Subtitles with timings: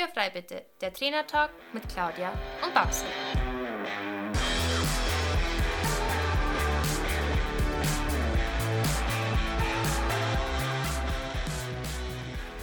[0.00, 2.32] Türfrei bitte, der Trainertalk mit Claudia
[2.64, 3.04] und Babsi.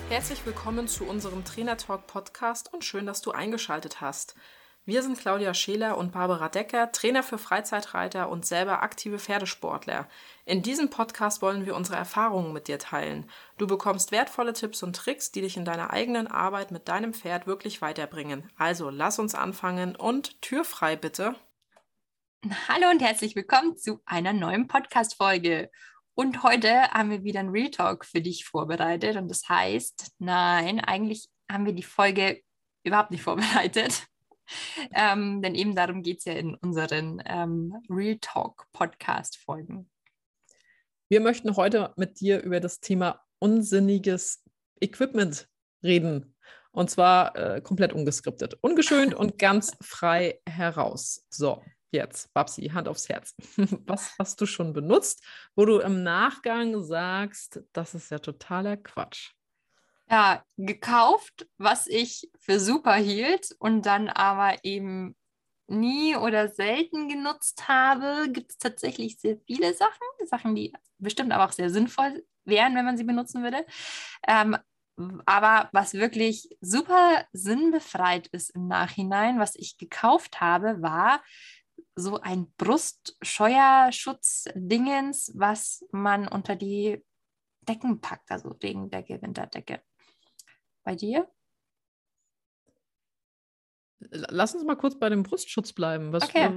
[0.09, 4.33] Herzlich willkommen zu unserem Trainertalk Podcast und schön, dass du eingeschaltet hast.
[4.87, 10.07] Wir sind Claudia Scheler und Barbara Decker, Trainer für Freizeitreiter und selber aktive Pferdesportler.
[10.45, 13.29] In diesem Podcast wollen wir unsere Erfahrungen mit dir teilen.
[13.57, 17.47] Du bekommst wertvolle Tipps und Tricks, die dich in deiner eigenen Arbeit mit deinem Pferd
[17.47, 18.49] wirklich weiterbringen.
[18.55, 21.35] Also lass uns anfangen und Tür frei bitte.
[22.69, 25.69] Hallo und herzlich willkommen zu einer neuen Podcast-Folge.
[26.13, 29.17] Und heute haben wir wieder einen Real Talk für dich vorbereitet.
[29.17, 32.41] Und das heißt, nein, eigentlich haben wir die Folge
[32.83, 34.06] überhaupt nicht vorbereitet
[34.93, 39.89] ähm, denn eben darum geht es ja in unseren ähm, Real Talk Podcast-Folgen.
[41.09, 44.43] Wir möchten heute mit dir über das Thema unsinniges
[44.81, 45.47] Equipment
[45.83, 46.35] reden.
[46.71, 51.25] Und zwar äh, komplett ungeskriptet, ungeschönt und ganz frei heraus.
[51.29, 53.35] So, jetzt, Babsi, Hand aufs Herz.
[53.85, 55.23] Was hast du schon benutzt,
[55.55, 59.31] wo du im Nachgang sagst, das ist ja totaler Quatsch?
[60.09, 65.15] Ja, gekauft, was ich für super hielt und dann aber eben
[65.67, 71.45] nie oder selten genutzt habe, gibt es tatsächlich sehr viele Sachen, Sachen, die bestimmt aber
[71.45, 73.65] auch sehr sinnvoll wären, wenn man sie benutzen würde.
[74.27, 74.57] Ähm,
[75.25, 81.21] aber was wirklich super sinnbefreit ist im Nachhinein, was ich gekauft habe, war
[81.95, 87.03] so ein Brustscheuerschutz-Dingens, was man unter die
[87.67, 89.83] Decken packt, also Regendecke, Winterdecke.
[90.87, 91.27] Bei dir?
[93.99, 96.13] Lass uns mal kurz bei dem Brustschutz bleiben.
[96.13, 96.49] Was, okay.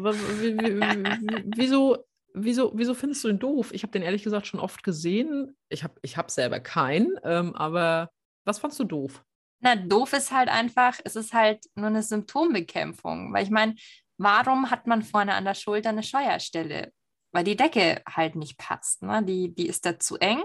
[1.56, 3.72] wieso, wieso, wieso findest du den doof?
[3.72, 5.56] Ich habe den ehrlich gesagt schon oft gesehen.
[5.68, 8.12] Ich habe ich hab selber keinen, ähm, aber
[8.44, 9.24] was fandst du doof?
[9.58, 13.32] Na, doof ist halt einfach, es ist halt nur eine Symptombekämpfung.
[13.34, 13.74] Weil ich meine,
[14.16, 16.92] warum hat man vorne an der Schulter eine Scheuerstelle?
[17.32, 19.02] Weil die Decke halt nicht passt.
[19.02, 19.24] Ne?
[19.24, 20.40] Die, die ist da zu eng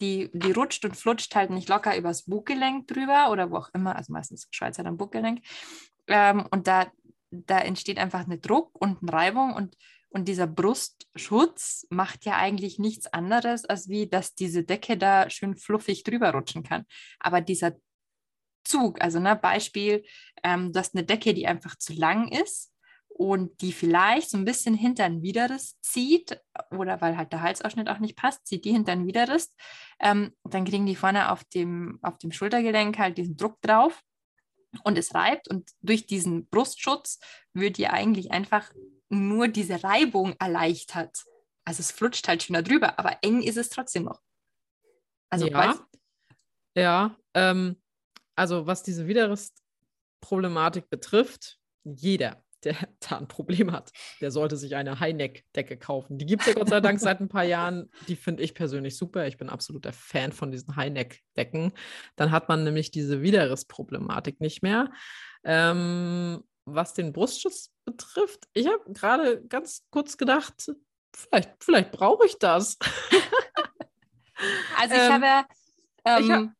[0.00, 3.96] die, die rutscht und flutscht halt nicht locker übers Buggelenk drüber oder wo auch immer,
[3.96, 5.40] also meistens Schweizer dann Buggelenk.
[6.06, 6.90] Ähm, und da,
[7.30, 9.76] da entsteht einfach eine Druck und eine Reibung und,
[10.08, 15.56] und dieser Brustschutz macht ja eigentlich nichts anderes, als wie, dass diese Decke da schön
[15.56, 16.84] fluffig drüber rutschen kann.
[17.18, 17.72] Aber dieser
[18.64, 20.04] Zug, also ne, Beispiel,
[20.42, 22.70] ähm, du hast eine Decke, die einfach zu lang ist
[23.20, 27.90] und die vielleicht so ein bisschen hinter den Widerriss zieht oder weil halt der Halsausschnitt
[27.90, 29.54] auch nicht passt, zieht die hinter den Widerriss,
[30.00, 34.02] ähm, dann kriegen die vorne auf dem, auf dem Schultergelenk halt diesen Druck drauf
[34.84, 37.18] und es reibt und durch diesen Brustschutz
[37.52, 38.72] wird die eigentlich einfach
[39.10, 41.22] nur diese Reibung erleichtert.
[41.66, 44.22] Also es flutscht halt schöner drüber, aber eng ist es trotzdem noch.
[45.28, 45.78] Also ja,
[46.74, 47.82] ja ähm,
[48.34, 53.90] also was diese Widerrissproblematik betrifft, jeder, der da ein Problem hat,
[54.20, 56.18] der sollte sich eine High-Neck-Decke kaufen.
[56.18, 57.90] Die gibt es ja Gott sei Dank seit ein paar Jahren.
[58.08, 59.26] Die finde ich persönlich super.
[59.26, 61.72] Ich bin absoluter Fan von diesen High-Neck-Decken.
[62.16, 64.90] Dann hat man nämlich diese Widerrissproblematik nicht mehr.
[65.44, 70.70] Ähm, was den Brustschutz betrifft, ich habe gerade ganz kurz gedacht,
[71.14, 72.78] vielleicht, vielleicht brauche ich das.
[74.78, 75.46] also ich ähm, habe.
[76.04, 76.54] Ähm, ich hab, hm?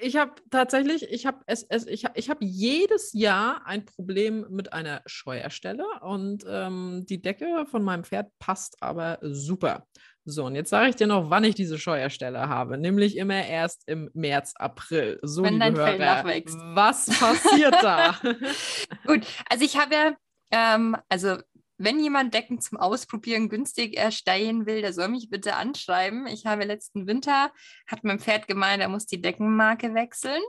[0.00, 4.72] Ich habe tatsächlich, ich habe es, es, ich, ich habe jedes Jahr ein Problem mit
[4.72, 9.86] einer Scheuerstelle und ähm, die Decke von meinem Pferd passt aber super.
[10.24, 13.82] So, und jetzt sage ich dir noch, wann ich diese Scheuerstelle habe, nämlich immer erst
[13.88, 15.18] im März, April.
[15.22, 16.56] So, Wenn dein Hörer, Fell nachwächst.
[16.74, 18.16] Was passiert da?
[19.06, 20.16] Gut, also ich habe ja,
[20.52, 21.38] ähm, also
[21.82, 26.26] wenn jemand Decken zum Ausprobieren günstig erstellen will, der soll mich bitte anschreiben.
[26.26, 27.50] Ich habe letzten Winter,
[27.86, 30.42] hat mein Pferd gemeint, er muss die Deckenmarke wechseln.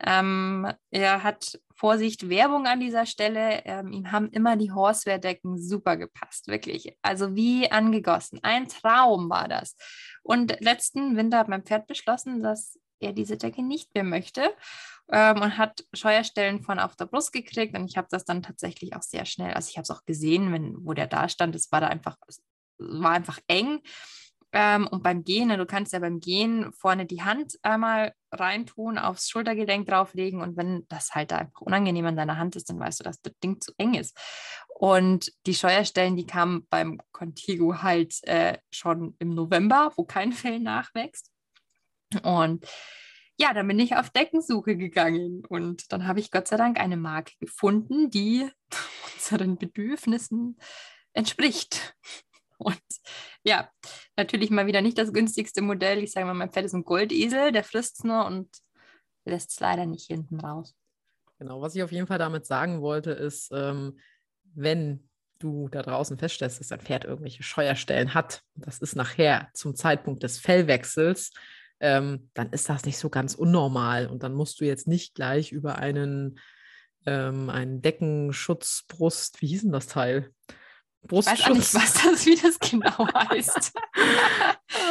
[0.00, 3.64] Ähm, er hat Vorsicht, Werbung an dieser Stelle.
[3.64, 6.96] Ähm, ihm haben immer die Horseware-Decken super gepasst, wirklich.
[7.02, 8.40] Also wie angegossen.
[8.42, 9.76] Ein Traum war das.
[10.22, 14.54] Und letzten Winter hat mein Pferd beschlossen, dass er diese Decke nicht mehr möchte
[15.10, 17.76] ähm, und hat Scheuerstellen von auf der Brust gekriegt.
[17.76, 20.52] Und ich habe das dann tatsächlich auch sehr schnell, also ich habe es auch gesehen,
[20.52, 22.16] wenn, wo der da stand, es war da einfach,
[22.78, 23.80] war einfach eng.
[24.54, 28.98] Ähm, und beim Gehen, ne, du kannst ja beim Gehen vorne die Hand einmal reintun,
[28.98, 32.78] aufs Schultergelenk drauflegen und wenn das halt da einfach unangenehm an deiner Hand ist, dann
[32.78, 34.14] weißt du, dass das Ding zu eng ist.
[34.74, 40.60] Und die Scheuerstellen, die kamen beim Contigo halt äh, schon im November, wo kein Fell
[40.60, 41.31] nachwächst.
[42.20, 42.66] Und
[43.38, 46.96] ja, dann bin ich auf Deckensuche gegangen und dann habe ich Gott sei Dank eine
[46.96, 48.48] Marke gefunden, die
[49.14, 50.58] unseren Bedürfnissen
[51.12, 51.94] entspricht.
[52.58, 52.80] Und
[53.44, 53.68] ja,
[54.16, 55.98] natürlich mal wieder nicht das günstigste Modell.
[56.02, 58.48] Ich sage mal, mein Pferd ist ein Goldesel, der frisst es nur und
[59.24, 60.74] lässt es leider nicht hinten raus.
[61.38, 63.98] Genau, was ich auf jeden Fall damit sagen wollte, ist, ähm,
[64.54, 65.08] wenn
[65.40, 70.22] du da draußen feststellst, dass dein Pferd irgendwelche Scheuerstellen hat, das ist nachher zum Zeitpunkt
[70.22, 71.32] des Fellwechsels,
[71.82, 74.06] ähm, dann ist das nicht so ganz unnormal.
[74.06, 76.38] Und dann musst du jetzt nicht gleich über einen,
[77.04, 80.30] ähm, einen Deckenschutzbrust, wie hieß denn das Teil?
[81.04, 81.40] Brustschutz.
[81.40, 83.72] Ich weiß auch nicht, was das, wie das genau heißt.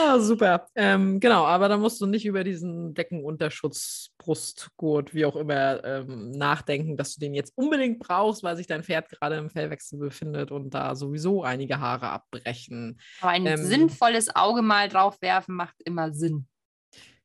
[0.04, 0.68] ah, super.
[0.76, 6.32] Ähm, genau, aber da musst du nicht über diesen Deckenunterschutz, Brustgurt, wie auch immer, ähm,
[6.32, 10.52] nachdenken, dass du den jetzt unbedingt brauchst, weil sich dein Pferd gerade im Fellwechsel befindet
[10.52, 13.00] und da sowieso einige Haare abbrechen.
[13.22, 16.48] Aber ein ähm, sinnvolles Auge mal drauf werfen macht immer Sinn,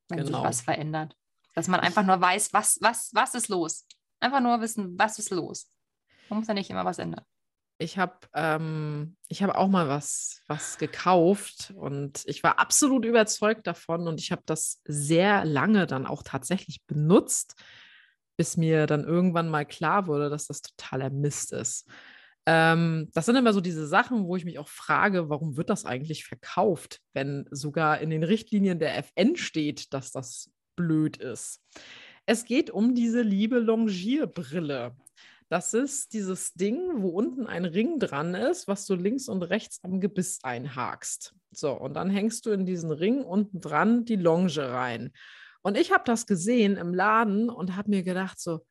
[0.09, 0.39] wenn genau.
[0.39, 1.17] sich was verändert.
[1.55, 3.87] Dass man einfach nur weiß, was, was, was ist los.
[4.21, 5.71] Einfach nur wissen, was ist los.
[6.29, 7.25] Man muss ja nicht immer was ändern
[7.79, 14.09] ich habe ähm, hab auch mal was, was gekauft und ich war absolut überzeugt davon
[14.09, 17.55] und ich habe das sehr lange dann auch tatsächlich benutzt,
[18.37, 21.87] bis mir dann irgendwann mal klar wurde, dass das totaler Mist ist.
[22.47, 25.85] Ähm, das sind immer so diese Sachen, wo ich mich auch frage, warum wird das
[25.85, 31.61] eigentlich verkauft, wenn sogar in den Richtlinien der FN steht, dass das blöd ist.
[32.25, 34.97] Es geht um diese liebe Longierbrille.
[35.49, 39.83] Das ist dieses Ding, wo unten ein Ring dran ist, was du links und rechts
[39.85, 41.35] am Gebiss einhakst.
[41.53, 45.13] So, und dann hängst du in diesen Ring unten dran die Longe rein.
[45.63, 48.67] Und ich habe das gesehen im Laden und habe mir gedacht so,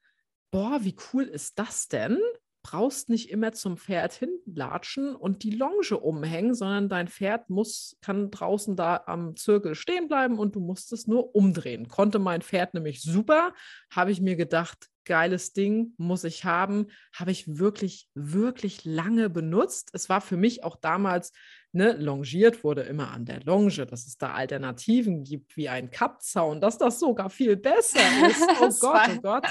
[0.52, 2.20] boah, wie cool ist das denn?
[2.66, 8.32] Brauchst nicht immer zum Pferd hinlatschen und die Longe umhängen, sondern dein Pferd muss, kann
[8.32, 11.88] draußen da am Zirkel stehen bleiben und du musst es nur umdrehen.
[11.88, 13.54] Konnte mein Pferd nämlich super,
[13.92, 19.92] habe ich mir gedacht, geiles Ding, muss ich haben, habe ich wirklich, wirklich lange benutzt.
[19.94, 21.34] Es war für mich auch damals
[21.76, 26.62] ne, longiert wurde immer an der Longe, dass es da Alternativen gibt wie ein Kappzaun,
[26.62, 28.46] dass das sogar viel besser ist.
[28.62, 29.46] Oh Gott, oh Gott.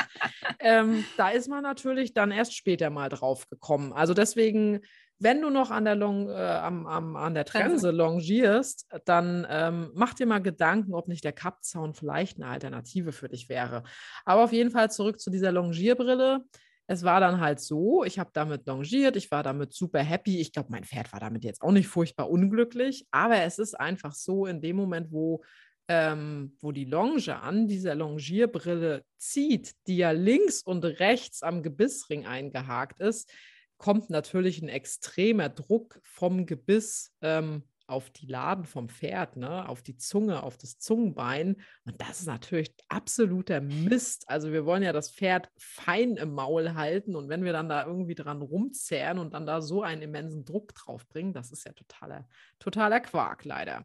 [0.58, 3.92] Ähm, da ist man natürlich dann erst später mal drauf gekommen.
[3.92, 4.80] Also deswegen,
[5.18, 9.90] wenn du noch an der, Long, äh, am, am, an der Trense longierst, dann ähm,
[9.94, 13.82] mach dir mal Gedanken, ob nicht der Kappzaun vielleicht eine Alternative für dich wäre.
[14.24, 16.44] Aber auf jeden Fall zurück zu dieser Longierbrille
[16.86, 20.40] es war dann halt so, ich habe damit longiert, ich war damit super happy.
[20.40, 24.12] Ich glaube, mein Pferd war damit jetzt auch nicht furchtbar unglücklich, aber es ist einfach
[24.12, 25.42] so, in dem Moment, wo,
[25.88, 32.26] ähm, wo die Longe an dieser Longierbrille zieht, die ja links und rechts am Gebissring
[32.26, 33.32] eingehakt ist,
[33.78, 39.82] kommt natürlich ein extremer Druck vom Gebiss ähm, auf die Laden vom Pferd, ne, auf
[39.82, 41.56] die Zunge, auf das Zungenbein.
[41.84, 44.24] Und das ist natürlich absoluter Mist.
[44.28, 47.86] Also wir wollen ja das Pferd fein im Maul halten und wenn wir dann da
[47.86, 51.72] irgendwie dran rumzerren und dann da so einen immensen Druck drauf bringen, das ist ja
[51.72, 52.26] totaler,
[52.58, 53.84] totaler Quark leider.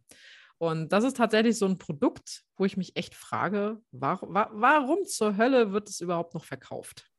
[0.58, 5.38] Und das ist tatsächlich so ein Produkt, wo ich mich echt frage, warum, warum zur
[5.38, 7.10] Hölle wird es überhaupt noch verkauft?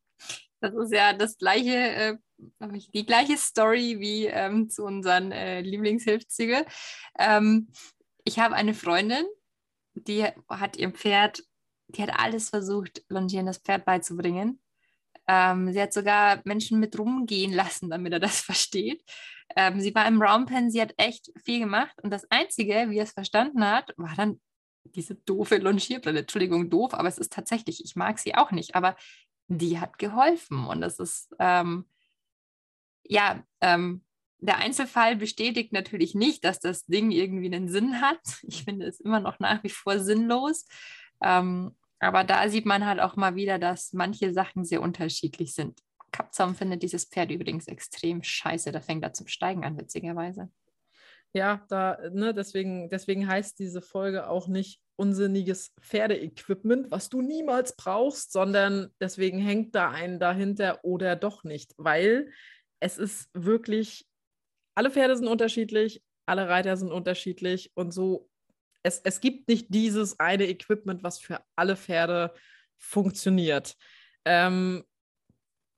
[0.61, 2.17] Das ist ja das gleiche, äh,
[2.95, 6.67] die gleiche Story wie ähm, zu unseren äh, Lieblingshilfszüge.
[7.19, 7.69] Ähm,
[8.25, 9.25] ich habe eine Freundin,
[9.95, 11.43] die hat ihr Pferd,
[11.89, 14.61] die hat alles versucht, Longieren das Pferd beizubringen.
[15.27, 19.03] Ähm, sie hat sogar Menschen mit rumgehen lassen, damit er das versteht.
[19.57, 23.05] Ähm, sie war im Roundpen, sie hat echt viel gemacht und das Einzige, wie er
[23.05, 24.41] es verstanden hat, war dann
[24.85, 26.21] diese doofe Longierbrille.
[26.21, 28.97] Entschuldigung, doof, aber es ist tatsächlich, ich mag sie auch nicht, aber
[29.59, 30.65] die hat geholfen.
[30.67, 31.87] Und das ist, ähm,
[33.05, 34.05] ja, ähm,
[34.39, 38.21] der Einzelfall bestätigt natürlich nicht, dass das Ding irgendwie einen Sinn hat.
[38.43, 40.67] Ich finde es immer noch nach wie vor sinnlos.
[41.23, 45.81] Ähm, aber da sieht man halt auch mal wieder, dass manche Sachen sehr unterschiedlich sind.
[46.13, 48.73] Kapzaum findet dieses Pferd übrigens extrem scheiße.
[48.73, 50.51] Da fängt er zum Steigen an, witzigerweise.
[51.33, 57.75] Ja, da, ne, deswegen, deswegen heißt diese Folge auch nicht unsinniges Pferdeequipment, was du niemals
[57.75, 62.31] brauchst, sondern deswegen hängt da ein dahinter oder doch nicht, weil
[62.81, 64.07] es ist wirklich,
[64.77, 68.29] alle Pferde sind unterschiedlich, alle Reiter sind unterschiedlich und so,
[68.83, 72.35] es, es gibt nicht dieses eine Equipment, was für alle Pferde
[72.77, 73.77] funktioniert.
[74.27, 74.85] Ähm,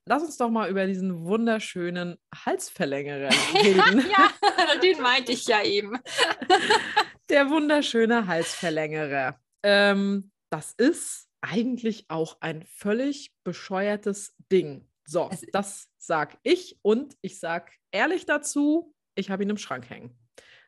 [0.05, 4.05] lass uns doch mal über diesen wunderschönen Halsverlängerer reden.
[4.09, 5.97] ja, den meinte ich ja eben.
[7.33, 9.39] Der wunderschöne Halsverlängerer.
[9.63, 14.87] Ähm, das ist eigentlich auch ein völlig bescheuertes Ding.
[15.03, 20.15] So, das sag ich und ich sag ehrlich dazu, ich habe ihn im Schrank hängen.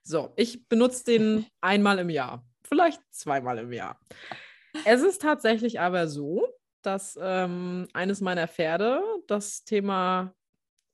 [0.01, 3.99] So, ich benutze den einmal im Jahr, vielleicht zweimal im Jahr.
[4.85, 6.47] Es ist tatsächlich aber so,
[6.81, 10.33] dass ähm, eines meiner Pferde das Thema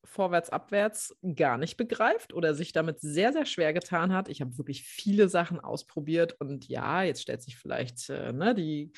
[0.03, 4.29] vorwärts, abwärts gar nicht begreift oder sich damit sehr, sehr schwer getan hat.
[4.29, 8.91] Ich habe wirklich viele Sachen ausprobiert und ja, jetzt stellt sich vielleicht äh, ne, die,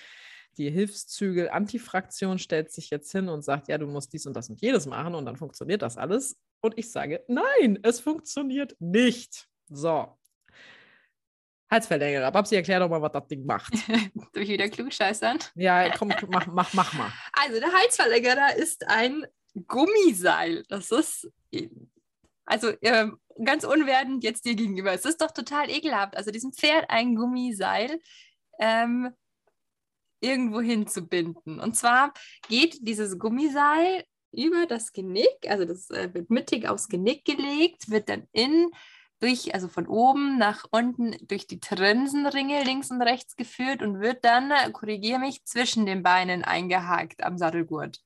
[0.57, 4.61] die Hilfszügel-Antifraktion stellt sich jetzt hin und sagt, ja, du musst dies und das und
[4.61, 6.39] jedes machen und dann funktioniert das alles.
[6.61, 9.47] Und ich sage, nein, es funktioniert nicht.
[9.67, 10.17] So.
[11.69, 12.31] Halsverlängerer.
[12.31, 13.73] Babsi, erklär doch mal, was das Ding macht.
[14.33, 15.39] Durch wieder klugscheißern?
[15.55, 17.11] Ja, komm, mach, mach, mach mal.
[17.33, 19.25] Also, der Halsverlängerer ist ein
[19.67, 20.63] Gummiseil.
[20.67, 21.31] Das ist,
[22.45, 23.09] also äh,
[23.43, 24.93] ganz unwertend jetzt dir gegenüber.
[24.93, 26.15] Es ist doch total ekelhaft.
[26.17, 27.99] Also, diesem Pferd ein Gummiseil
[28.59, 29.11] ähm,
[30.19, 31.59] irgendwo hinzubinden.
[31.59, 32.13] Und zwar
[32.47, 38.09] geht dieses Gummiseil über das Genick, also das äh, wird mittig aufs Genick gelegt, wird
[38.09, 38.71] dann in
[39.19, 44.25] durch, also von oben nach unten durch die Trensenringe links und rechts geführt und wird
[44.25, 47.99] dann, äh, korrigiere mich, zwischen den Beinen eingehakt am Sattelgurt.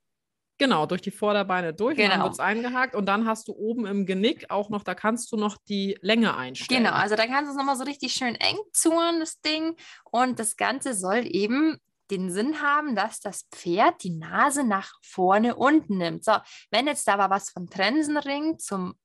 [0.60, 2.10] Genau, durch die Vorderbeine durch, genau.
[2.10, 5.32] dann wird es eingehakt und dann hast du oben im Genick auch noch, da kannst
[5.32, 6.84] du noch die Länge einstellen.
[6.84, 9.76] Genau, also da kannst du es nochmal so richtig schön eng zuhren, das Ding.
[10.10, 11.78] Und das Ganze soll eben
[12.10, 16.24] den Sinn haben, dass das Pferd die Nase nach vorne unten nimmt.
[16.24, 16.34] So,
[16.72, 18.96] wenn jetzt da aber was vom Trensenring zum,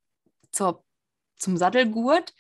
[0.53, 0.85] zur,
[1.37, 2.33] zum Sattelgurt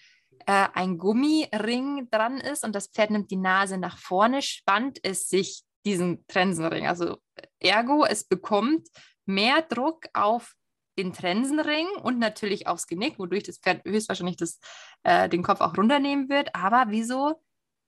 [0.47, 5.29] äh, ein Gummiring dran ist und das Pferd nimmt die Nase nach vorne, spannt es
[5.29, 6.87] sich diesen Trensenring.
[6.87, 7.19] Also
[7.61, 8.89] ergo, es bekommt
[9.27, 10.55] mehr Druck auf
[10.99, 14.59] den Trensenring und natürlich aufs Genick, wodurch das Pferd höchstwahrscheinlich das,
[15.05, 16.55] äh, den Kopf auch runternehmen wird.
[16.55, 17.41] Aber wieso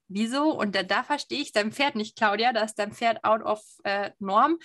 [0.08, 0.50] Wieso?
[0.50, 2.52] Und da, da verstehe ich dein Pferd nicht, Claudia.
[2.52, 4.58] Da ist dein Pferd out of äh, Norm.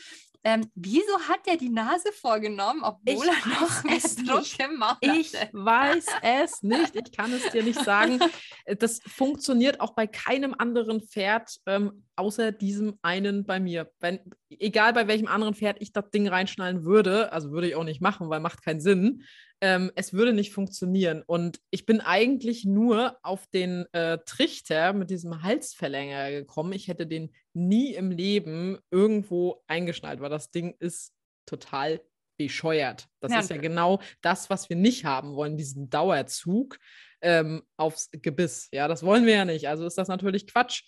[0.44, 4.96] Ähm, wieso hat er die Nase vorgenommen, obwohl ich er noch es Druck im Maul
[5.02, 6.96] Ich weiß es nicht.
[6.96, 8.20] Ich kann es dir nicht sagen.
[8.78, 13.92] Das funktioniert auch bei keinem anderen Pferd, ähm, außer diesem einen bei mir.
[14.00, 17.84] Wenn, egal bei welchem anderen Pferd ich das Ding reinschnallen würde, also würde ich auch
[17.84, 19.24] nicht machen, weil macht keinen Sinn
[19.62, 21.24] ähm, es würde nicht funktionieren.
[21.26, 26.74] Und ich bin eigentlich nur auf den äh, Trichter mit diesem Halsverlängerer gekommen.
[26.74, 31.14] Ich hätte den nie im Leben irgendwo eingeschnallt, weil das Ding ist
[31.46, 32.02] total
[32.38, 33.10] bescheuert.
[33.20, 33.40] Das ja.
[33.40, 36.80] ist ja genau das, was wir nicht haben wollen, diesen Dauerzug
[37.22, 38.70] ähm, aufs Gebiss.
[38.72, 39.68] Ja, das wollen wir ja nicht.
[39.68, 40.84] Also ist das natürlich Quatsch.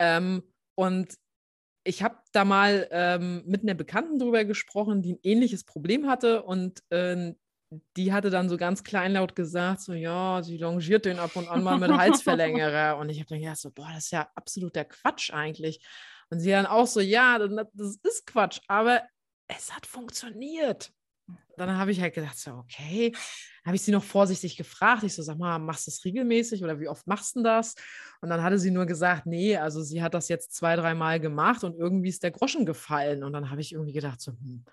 [0.00, 0.42] Ähm,
[0.76, 1.18] und
[1.84, 6.42] ich habe da mal ähm, mit einer Bekannten drüber gesprochen, die ein ähnliches Problem hatte
[6.42, 7.32] und äh,
[7.96, 11.62] die hatte dann so ganz kleinlaut gesagt, so ja, sie longiert den ab und an
[11.62, 12.96] mal mit Halsverlängerer.
[12.98, 15.84] und ich habe dann gedacht, so, boah, das ist ja absoluter Quatsch eigentlich.
[16.30, 19.02] Und sie dann auch so, ja, das ist Quatsch, aber
[19.48, 20.92] es hat funktioniert.
[21.56, 23.12] Dann habe ich halt gedacht, so, okay,
[23.64, 25.02] habe ich sie noch vorsichtig gefragt.
[25.02, 27.74] Ich so, sag mal, machst du das regelmäßig oder wie oft machst du das?
[28.20, 31.64] Und dann hatte sie nur gesagt, nee, also sie hat das jetzt zwei, dreimal gemacht
[31.64, 33.24] und irgendwie ist der Groschen gefallen.
[33.24, 34.64] Und dann habe ich irgendwie gedacht, so, hm,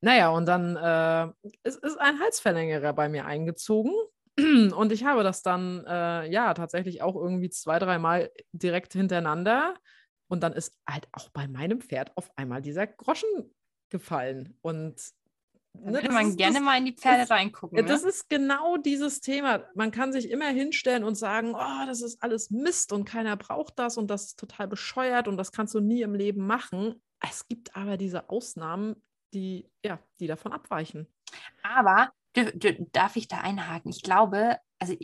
[0.00, 3.92] naja, und dann äh, ist, ist ein Halsverlängerer bei mir eingezogen.
[4.38, 9.74] Und ich habe das dann, äh, ja, tatsächlich auch irgendwie zwei, dreimal direkt hintereinander.
[10.28, 13.54] Und dann ist halt auch bei meinem Pferd auf einmal dieser Groschen
[13.88, 14.58] gefallen.
[14.60, 15.00] Und
[15.84, 17.76] da ne, man ist, gerne das, mal in die Pferde das, reingucken.
[17.76, 17.84] Ne?
[17.84, 19.64] Das ist genau dieses Thema.
[19.74, 23.78] Man kann sich immer hinstellen und sagen, oh, das ist alles Mist und keiner braucht
[23.78, 27.02] das und das ist total bescheuert und das kannst du nie im Leben machen.
[27.20, 29.02] Es gibt aber diese Ausnahmen,
[29.32, 31.06] die, ja, die davon abweichen.
[31.62, 32.12] Aber
[32.92, 33.90] darf ich da einhaken?
[33.90, 34.94] Ich glaube, also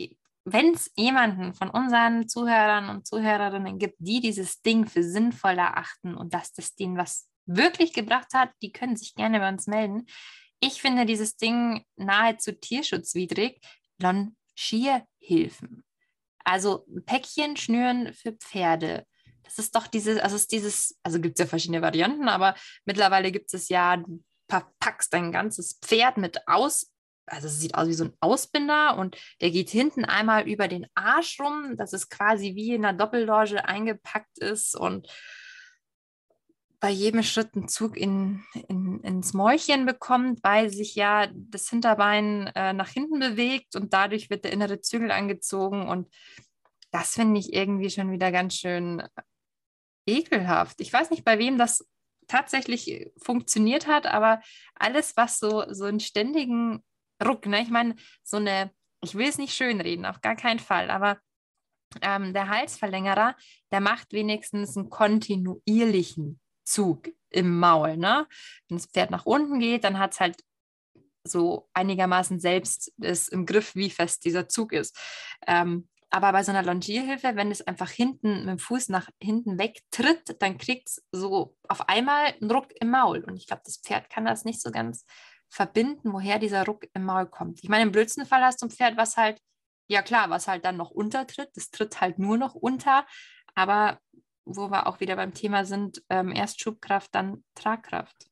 [0.45, 6.15] wenn es jemanden von unseren Zuhörern und Zuhörerinnen gibt, die dieses Ding für sinnvoll erachten
[6.15, 10.05] und dass das denen was wirklich gebracht hat, die können sich gerne bei uns melden.
[10.65, 13.59] Ich finde dieses Ding nahezu tierschutzwidrig.
[13.99, 15.83] Longierhilfen.
[16.45, 19.05] Also Päckchen schnüren für Pferde,
[19.43, 22.55] das ist doch dieses, also ist dieses, also gibt es ja verschiedene Varianten, aber
[22.85, 26.91] mittlerweile gibt es ja, du verpackst dein ganzes Pferd mit aus,
[27.25, 30.87] also es sieht aus wie so ein Ausbinder und der geht hinten einmal über den
[30.95, 35.07] Arsch rum, dass es quasi wie in einer Doppelloge eingepackt ist und
[36.83, 42.47] bei jedem Schritt einen Zug in, in, ins Mäulchen bekommt, weil sich ja das Hinterbein
[42.55, 46.13] äh, nach hinten bewegt und dadurch wird der innere Zügel angezogen und
[46.91, 49.01] das finde ich irgendwie schon wieder ganz schön
[50.05, 50.81] ekelhaft.
[50.81, 51.87] Ich weiß nicht, bei wem das
[52.27, 54.41] tatsächlich funktioniert hat, aber
[54.75, 56.83] alles, was so, so einen ständigen
[57.25, 57.61] Ruck, ne?
[57.61, 58.71] ich meine, so eine,
[59.01, 61.17] ich will es nicht schönreden, auf gar keinen Fall, aber
[62.01, 63.37] ähm, der Halsverlängerer,
[63.71, 67.97] der macht wenigstens einen kontinuierlichen Zug im Maul.
[67.97, 68.27] Ne?
[68.67, 70.43] Wenn das Pferd nach unten geht, dann hat es halt
[71.25, 74.97] so einigermaßen selbst ist im Griff, wie fest dieser Zug ist.
[75.47, 79.57] Ähm, aber bei so einer Longierhilfe, wenn es einfach hinten mit dem Fuß nach hinten
[79.57, 83.23] wegtritt, dann kriegt es so auf einmal einen Ruck im Maul.
[83.23, 85.05] Und ich glaube, das Pferd kann das nicht so ganz
[85.49, 87.63] verbinden, woher dieser Ruck im Maul kommt.
[87.63, 89.39] Ich meine, im blödsten Fall hast du ein Pferd, was halt,
[89.87, 91.49] ja klar, was halt dann noch untertritt.
[91.55, 93.07] Das tritt halt nur noch unter.
[93.55, 93.99] Aber
[94.45, 98.27] wo wir auch wieder beim Thema sind, ähm, erst Schubkraft, dann Tragkraft.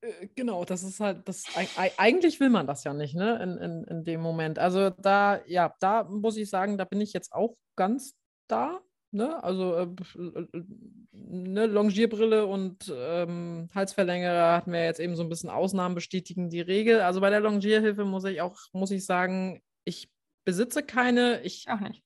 [0.00, 1.44] Äh, genau, das ist halt, das
[1.96, 4.58] eigentlich will man das ja nicht, ne, in, in, in dem Moment.
[4.58, 8.14] Also da, ja, da muss ich sagen, da bin ich jetzt auch ganz
[8.48, 8.80] da.
[9.12, 9.42] Ne?
[9.44, 9.86] Also äh,
[11.12, 16.60] ne, Longierbrille und ähm, Halsverlängerer hatten wir jetzt eben so ein bisschen Ausnahmen bestätigen die
[16.60, 17.00] Regel.
[17.00, 20.10] Also bei der Longierhilfe muss ich auch, muss ich sagen, ich
[20.44, 21.40] besitze keine.
[21.42, 22.02] Ich auch nicht.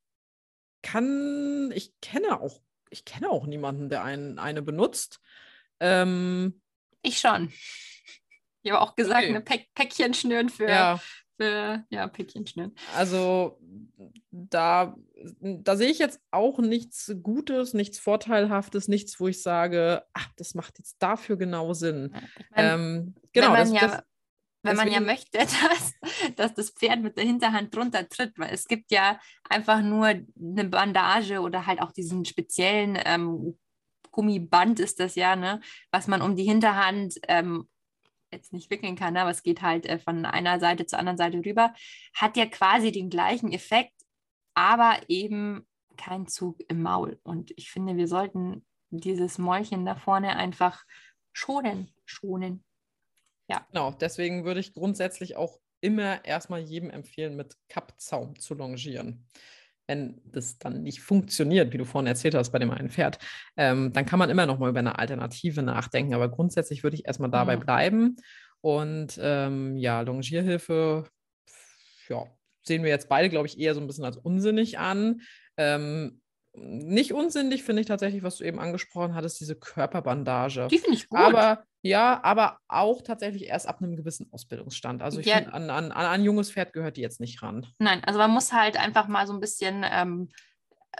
[0.83, 5.21] Kann, ich kenne auch, ich kenne auch niemanden, der ein, eine benutzt.
[5.80, 6.61] Ähm,
[7.02, 7.52] ich schon.
[8.62, 9.28] Ich habe auch gesagt, okay.
[9.28, 11.00] eine Päck Päckchen schnüren für, ja.
[11.38, 12.75] für ja, Päckchen schnüren.
[12.97, 13.59] Also
[14.30, 14.97] da,
[15.40, 20.54] da sehe ich jetzt auch nichts Gutes, nichts Vorteilhaftes, nichts, wo ich sage, ach, das
[20.54, 22.14] macht jetzt dafür genau Sinn.
[22.14, 24.02] Ich mein, ähm, genau, das, ja, das,
[24.62, 25.95] wenn man ja möchte, dass,
[26.37, 30.65] dass das Pferd mit der Hinterhand drunter tritt, weil es gibt ja einfach nur eine
[30.65, 33.59] Bandage oder halt auch diesen speziellen ähm,
[34.11, 35.61] Gummiband ist das ja, ne,
[35.93, 37.69] was man um die Hinterhand ähm,
[38.33, 41.19] jetzt nicht wickeln kann, ne, aber es geht halt äh, von einer Seite zur anderen
[41.19, 41.73] Seite rüber,
[42.15, 43.95] hat ja quasi den gleichen Effekt,
[44.55, 47.21] aber eben kein Zug im Maul.
[47.23, 50.85] Und ich finde, wir sollten dieses Mäulchen da vorne einfach
[51.33, 52.65] schonen, schonen.
[53.49, 53.67] Ja.
[53.73, 59.26] Genau, deswegen würde ich grundsätzlich auch immer erstmal jedem empfehlen, mit Kappzaum zu longieren.
[59.87, 63.19] Wenn das dann nicht funktioniert, wie du vorhin erzählt hast bei dem einen Pferd,
[63.57, 66.12] ähm, dann kann man immer noch mal über eine Alternative nachdenken.
[66.12, 67.61] Aber grundsätzlich würde ich erstmal dabei mhm.
[67.61, 68.17] bleiben.
[68.61, 71.09] Und ähm, ja, Longierhilfe,
[72.09, 72.26] ja,
[72.62, 75.23] sehen wir jetzt beide, glaube ich, eher so ein bisschen als unsinnig an.
[75.57, 76.21] Ähm,
[76.55, 80.69] nicht unsinnig finde ich tatsächlich, was du eben angesprochen hattest, diese Körperbandage.
[80.71, 81.19] Die finde ich gut.
[81.19, 85.03] Aber ja, aber auch tatsächlich erst ab einem gewissen Ausbildungsstand.
[85.03, 85.37] Also ich ja.
[85.37, 87.67] finde, an, an, an ein junges Pferd gehört die jetzt nicht ran.
[87.79, 90.29] Nein, also man muss halt einfach mal so ein bisschen ähm,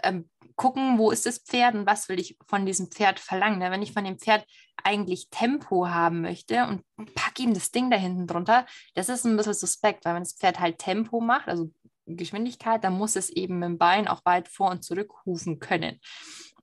[0.03, 3.59] ähm, gucken, wo ist das Pferd und was will ich von diesem Pferd verlangen.
[3.59, 4.45] Wenn ich von dem Pferd
[4.83, 6.83] eigentlich Tempo haben möchte und
[7.15, 10.33] pack ihm das Ding da hinten drunter, das ist ein bisschen suspekt, weil wenn das
[10.33, 11.71] Pferd halt Tempo macht, also
[12.05, 15.99] Geschwindigkeit, dann muss es eben mit dem Bein auch weit vor und zurück hufen können.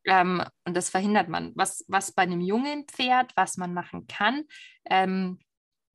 [0.06, 1.52] Ähm, und das verhindert man.
[1.56, 4.44] Was, was bei einem jungen Pferd, was man machen kann,
[4.88, 5.38] ähm,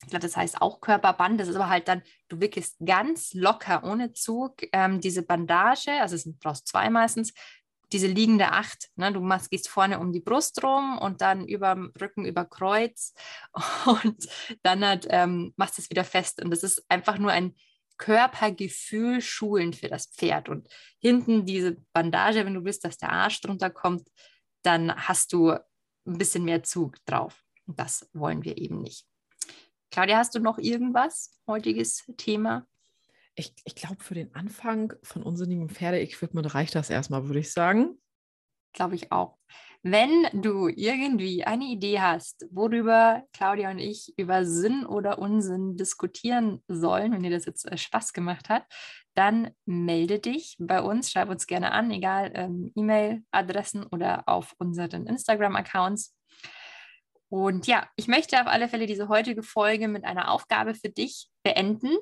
[0.04, 3.84] ich glaube, das heißt auch Körperband, das ist aber halt dann, du wickelst ganz locker
[3.84, 7.34] ohne Zug ähm, diese Bandage, also es brauchst zwei meistens,
[7.91, 8.89] diese liegende Acht.
[8.95, 9.12] Ne?
[9.12, 13.13] Du machst, gehst vorne um die Brust rum und dann über Rücken über Kreuz
[13.86, 14.28] und
[14.63, 16.41] dann halt, ähm, machst du es wieder fest.
[16.41, 17.56] Und das ist einfach nur ein
[18.02, 20.50] Körpergefühl schulen für das Pferd.
[20.50, 24.10] Und hinten diese Bandage, wenn du willst, dass der Arsch drunter kommt,
[24.64, 27.44] dann hast du ein bisschen mehr Zug drauf.
[27.68, 29.06] Und das wollen wir eben nicht.
[29.92, 32.66] Claudia, hast du noch irgendwas, heutiges Thema?
[33.36, 38.02] Ich, ich glaube, für den Anfang von unsinnigem Pferdeequipment reicht das erstmal, würde ich sagen.
[38.74, 39.38] Glaube ich auch.
[39.84, 46.63] Wenn du irgendwie eine Idee hast, worüber Claudia und ich über Sinn oder Unsinn diskutieren
[46.67, 48.65] sollen, wenn dir das jetzt äh, Spaß gemacht hat,
[49.15, 55.08] dann melde dich bei uns, schreib uns gerne an, egal ähm, E-Mail-Adressen oder auf unseren
[55.08, 56.15] Instagram-Accounts.
[57.30, 61.30] Und ja, ich möchte auf alle Fälle diese heutige Folge mit einer Aufgabe für dich
[61.44, 61.98] beenden.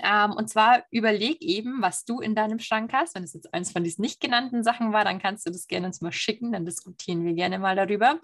[0.00, 3.14] Ähm, und zwar überleg eben, was du in deinem Schrank hast.
[3.14, 5.86] Wenn es jetzt eins von diesen nicht genannten Sachen war, dann kannst du das gerne
[5.86, 8.20] uns mal schicken, dann diskutieren wir gerne mal darüber.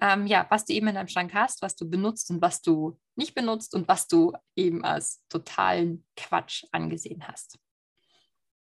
[0.00, 2.98] Ähm, ja, was du eben in deinem Schrank hast, was du benutzt und was du
[3.14, 7.58] nicht benutzt und was du eben als totalen Quatsch angesehen hast.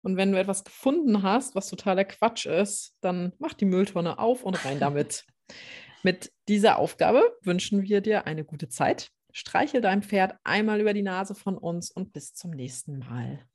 [0.01, 4.43] Und wenn du etwas gefunden hast, was totaler Quatsch ist, dann mach die Mülltonne auf
[4.43, 5.25] und rein damit.
[6.03, 11.01] Mit dieser Aufgabe wünschen wir dir eine gute Zeit Streichel dein Pferd einmal über die
[11.01, 13.45] Nase von uns und bis zum nächsten Mal.